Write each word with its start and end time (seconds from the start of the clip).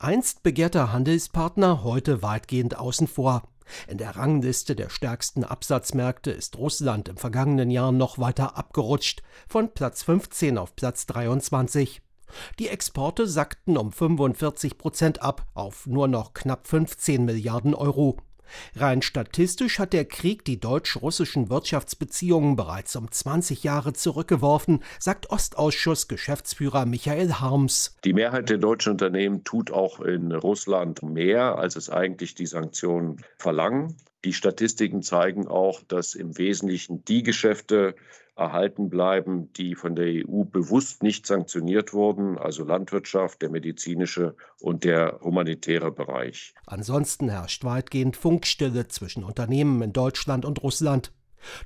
Einst 0.00 0.44
begehrter 0.44 0.92
Handelspartner, 0.92 1.82
heute 1.82 2.22
weitgehend 2.22 2.76
außen 2.76 3.08
vor. 3.08 3.42
In 3.88 3.98
der 3.98 4.14
Rangliste 4.14 4.76
der 4.76 4.90
stärksten 4.90 5.42
Absatzmärkte 5.42 6.30
ist 6.30 6.56
Russland 6.56 7.08
im 7.08 7.16
vergangenen 7.16 7.68
Jahr 7.68 7.90
noch 7.90 8.16
weiter 8.16 8.56
abgerutscht, 8.56 9.24
von 9.48 9.74
Platz 9.74 10.04
15 10.04 10.56
auf 10.56 10.76
Platz 10.76 11.06
23. 11.06 12.00
Die 12.60 12.68
Exporte 12.68 13.26
sackten 13.26 13.76
um 13.76 13.90
45 13.90 14.78
Prozent 14.78 15.20
ab 15.20 15.46
auf 15.54 15.88
nur 15.88 16.06
noch 16.06 16.32
knapp 16.32 16.68
15 16.68 17.24
Milliarden 17.24 17.74
Euro. 17.74 18.18
Rein 18.76 19.02
statistisch 19.02 19.78
hat 19.78 19.92
der 19.92 20.04
Krieg 20.04 20.44
die 20.44 20.60
deutsch-russischen 20.60 21.50
Wirtschaftsbeziehungen 21.50 22.56
bereits 22.56 22.96
um 22.96 23.10
20 23.10 23.64
Jahre 23.64 23.92
zurückgeworfen, 23.92 24.82
sagt 24.98 25.30
Ostausschuss 25.30 26.08
Geschäftsführer 26.08 26.86
Michael 26.86 27.34
Harms. 27.34 27.96
Die 28.04 28.12
Mehrheit 28.12 28.50
der 28.50 28.58
deutschen 28.58 28.92
Unternehmen 28.92 29.44
tut 29.44 29.70
auch 29.70 30.00
in 30.00 30.32
Russland 30.32 31.02
mehr, 31.02 31.58
als 31.58 31.76
es 31.76 31.90
eigentlich 31.90 32.34
die 32.34 32.46
Sanktionen 32.46 33.22
verlangen. 33.36 33.96
Die 34.24 34.32
Statistiken 34.32 35.02
zeigen 35.02 35.46
auch, 35.46 35.82
dass 35.86 36.14
im 36.14 36.38
Wesentlichen 36.38 37.04
die 37.04 37.22
Geschäfte 37.22 37.94
erhalten 38.34 38.88
bleiben, 38.88 39.52
die 39.54 39.74
von 39.74 39.96
der 39.96 40.06
EU 40.06 40.44
bewusst 40.44 41.02
nicht 41.02 41.26
sanktioniert 41.26 41.92
wurden, 41.92 42.38
also 42.38 42.64
Landwirtschaft, 42.64 43.42
der 43.42 43.50
medizinische 43.50 44.36
und 44.60 44.84
der 44.84 45.20
humanitäre 45.22 45.90
Bereich. 45.90 46.54
Ansonsten 46.66 47.28
herrscht 47.28 47.64
weitgehend 47.64 48.16
Funkstille 48.16 48.88
zwischen 48.88 49.24
Unternehmen 49.24 49.82
in 49.82 49.92
Deutschland 49.92 50.44
und 50.44 50.62
Russland. 50.62 51.12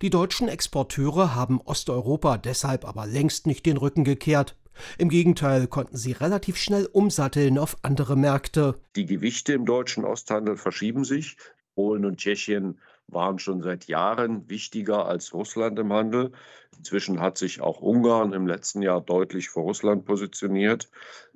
Die 0.00 0.10
deutschen 0.10 0.48
Exporteure 0.48 1.34
haben 1.34 1.60
Osteuropa 1.60 2.38
deshalb 2.38 2.86
aber 2.86 3.06
längst 3.06 3.46
nicht 3.46 3.66
den 3.66 3.76
Rücken 3.76 4.04
gekehrt. 4.04 4.56
Im 4.96 5.10
Gegenteil 5.10 5.66
konnten 5.66 5.96
sie 5.96 6.12
relativ 6.12 6.56
schnell 6.56 6.86
umsatteln 6.86 7.58
auf 7.58 7.76
andere 7.82 8.16
Märkte. 8.16 8.80
Die 8.96 9.06
Gewichte 9.06 9.52
im 9.52 9.66
deutschen 9.66 10.04
Osthandel 10.04 10.56
verschieben 10.56 11.04
sich. 11.04 11.36
Polen 11.74 12.04
und 12.04 12.18
Tschechien 12.18 12.78
waren 13.08 13.38
schon 13.38 13.62
seit 13.62 13.86
Jahren 13.86 14.48
wichtiger 14.48 15.06
als 15.06 15.34
Russland 15.34 15.78
im 15.78 15.92
Handel. 15.92 16.32
Inzwischen 16.76 17.20
hat 17.20 17.38
sich 17.38 17.60
auch 17.60 17.80
Ungarn 17.80 18.32
im 18.32 18.46
letzten 18.46 18.82
Jahr 18.82 19.00
deutlich 19.00 19.48
vor 19.48 19.64
Russland 19.64 20.04
positioniert. 20.04 20.90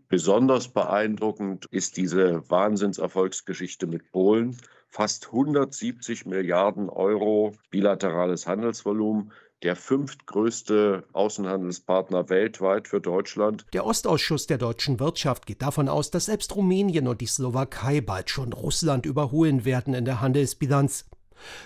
Besonders 0.08 0.68
beeindruckend 0.68 1.66
ist 1.70 1.96
diese 1.96 2.48
Wahnsinnserfolgsgeschichte 2.48 3.86
mit 3.86 4.12
Polen. 4.12 4.56
Fast 4.88 5.26
170 5.26 6.26
Milliarden 6.26 6.88
Euro 6.88 7.52
bilaterales 7.70 8.46
Handelsvolumen 8.46 9.32
der 9.62 9.76
fünftgrößte 9.76 11.04
Außenhandelspartner 11.12 12.28
weltweit 12.28 12.88
für 12.88 13.00
Deutschland. 13.00 13.66
Der 13.72 13.86
Ostausschuss 13.86 14.46
der 14.46 14.58
deutschen 14.58 15.00
Wirtschaft 15.00 15.46
geht 15.46 15.62
davon 15.62 15.88
aus, 15.88 16.10
dass 16.10 16.26
selbst 16.26 16.54
Rumänien 16.54 17.08
und 17.08 17.20
die 17.20 17.26
Slowakei 17.26 18.00
bald 18.00 18.30
schon 18.30 18.52
Russland 18.52 19.06
überholen 19.06 19.64
werden 19.64 19.94
in 19.94 20.04
der 20.04 20.20
Handelsbilanz. 20.20 21.06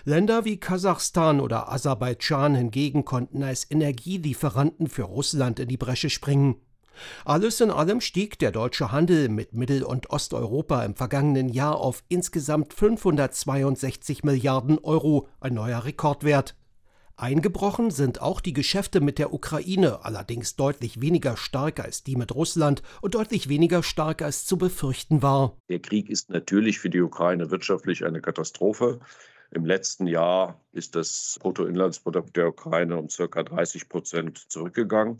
Länder 0.04 0.44
wie 0.44 0.58
Kasachstan 0.58 1.40
oder 1.40 1.70
Aserbaidschan 1.70 2.54
hingegen 2.54 3.04
konnten 3.04 3.42
als 3.42 3.70
Energielieferanten 3.70 4.88
für 4.88 5.04
Russland 5.04 5.60
in 5.60 5.68
die 5.68 5.76
Bresche 5.76 6.10
springen. 6.10 6.56
Alles 7.24 7.60
in 7.60 7.70
allem 7.70 8.00
stieg 8.00 8.38
der 8.38 8.50
deutsche 8.50 8.92
Handel 8.92 9.28
mit 9.28 9.54
Mittel- 9.54 9.84
und 9.84 10.10
Osteuropa 10.10 10.84
im 10.84 10.94
vergangenen 10.94 11.48
Jahr 11.48 11.76
auf 11.76 12.02
insgesamt 12.08 12.74
562 12.74 14.22
Milliarden 14.24 14.78
Euro, 14.78 15.28
ein 15.40 15.54
neuer 15.54 15.84
Rekordwert. 15.84 16.56
Eingebrochen 17.20 17.90
sind 17.90 18.22
auch 18.22 18.40
die 18.40 18.54
Geschäfte 18.54 19.00
mit 19.00 19.18
der 19.18 19.34
Ukraine, 19.34 20.04
allerdings 20.04 20.56
deutlich 20.56 21.00
weniger 21.02 21.36
stark 21.36 21.78
als 21.78 22.02
die 22.02 22.16
mit 22.16 22.34
Russland 22.34 22.82
und 23.02 23.14
deutlich 23.14 23.48
weniger 23.48 23.82
stark 23.82 24.22
als 24.22 24.46
zu 24.46 24.56
befürchten 24.56 25.20
war. 25.20 25.56
Der 25.68 25.80
Krieg 25.80 26.08
ist 26.08 26.30
natürlich 26.30 26.78
für 26.78 26.88
die 26.88 27.02
Ukraine 27.02 27.50
wirtschaftlich 27.50 28.04
eine 28.06 28.22
Katastrophe. 28.22 29.00
Im 29.50 29.66
letzten 29.66 30.06
Jahr 30.06 30.60
ist 30.72 30.94
das 30.96 31.38
Bruttoinlandsprodukt 31.42 32.36
der 32.36 32.48
Ukraine 32.48 32.96
um 32.96 33.08
ca. 33.08 33.42
30 33.42 33.88
Prozent 33.88 34.38
zurückgegangen. 34.50 35.18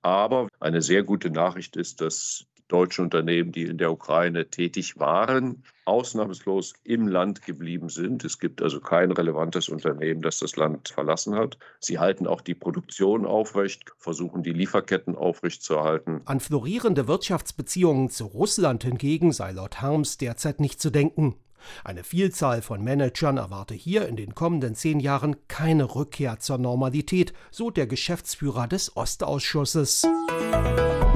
Aber 0.00 0.48
eine 0.58 0.80
sehr 0.80 1.02
gute 1.02 1.30
Nachricht 1.30 1.76
ist, 1.76 2.00
dass 2.00 2.46
deutsche 2.72 3.02
Unternehmen, 3.02 3.52
die 3.52 3.64
in 3.64 3.78
der 3.78 3.92
Ukraine 3.92 4.48
tätig 4.48 4.98
waren, 4.98 5.62
ausnahmslos 5.84 6.72
im 6.84 7.06
Land 7.06 7.44
geblieben 7.44 7.88
sind. 7.88 8.24
Es 8.24 8.38
gibt 8.38 8.62
also 8.62 8.80
kein 8.80 9.12
relevantes 9.12 9.68
Unternehmen, 9.68 10.22
das 10.22 10.38
das 10.38 10.56
Land 10.56 10.88
verlassen 10.88 11.34
hat. 11.34 11.58
Sie 11.80 11.98
halten 11.98 12.26
auch 12.26 12.40
die 12.40 12.54
Produktion 12.54 13.26
aufrecht, 13.26 13.92
versuchen 13.98 14.42
die 14.42 14.52
Lieferketten 14.52 15.16
aufrechtzuerhalten. 15.16 16.22
An 16.24 16.40
florierende 16.40 17.08
Wirtschaftsbeziehungen 17.08 18.08
zu 18.08 18.24
Russland 18.26 18.84
hingegen 18.84 19.32
sei 19.32 19.52
laut 19.52 19.82
Harms 19.82 20.16
derzeit 20.16 20.60
nicht 20.60 20.80
zu 20.80 20.90
denken. 20.90 21.36
Eine 21.84 22.04
Vielzahl 22.04 22.62
von 22.62 22.82
Managern 22.82 23.36
erwarte 23.36 23.74
hier 23.74 24.08
in 24.08 24.16
den 24.16 24.34
kommenden 24.34 24.74
zehn 24.74 25.00
Jahren 25.00 25.36
keine 25.48 25.94
Rückkehr 25.94 26.38
zur 26.38 26.58
Normalität, 26.58 27.32
so 27.50 27.70
der 27.70 27.86
Geschäftsführer 27.86 28.66
des 28.68 28.96
Ostausschusses. 28.96 30.06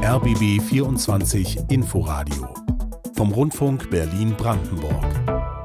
RBB 0.03 0.61
24 0.63 1.59
Inforadio 1.69 2.55
vom 3.17 3.33
Rundfunk 3.33 3.89
Berlin-Brandenburg. 3.91 5.56